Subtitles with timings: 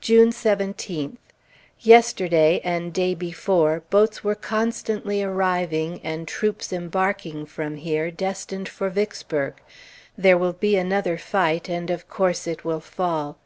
[0.00, 1.16] June 17th.
[1.80, 8.88] Yesterday, and day before, boats were constantly arriving and troops embarking from here, destined for
[8.88, 9.54] Vicksburg.
[10.16, 13.38] There will be another fight, and of course it will fall.